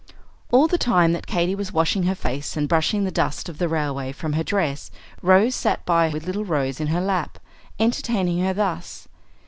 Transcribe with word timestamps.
All 0.51 0.65
the 0.65 0.79
time 0.79 1.13
that 1.13 1.27
Katy 1.27 1.53
was 1.53 1.71
washing 1.71 2.05
her 2.05 2.15
face 2.15 2.57
and 2.57 2.67
brushing 2.67 3.03
the 3.03 3.11
dust 3.11 3.47
of 3.47 3.59
the 3.59 3.67
railway 3.67 4.11
from 4.11 4.33
her 4.33 4.43
dress, 4.43 4.89
Rose 5.21 5.53
sat 5.53 5.85
by 5.85 6.09
with 6.09 6.23
the 6.23 6.27
little 6.29 6.43
Rose 6.43 6.79
in 6.79 6.87
her 6.87 7.01
lap, 7.01 7.37
entertaining 7.79 8.39
her 8.43 8.51
thus. 8.51 9.07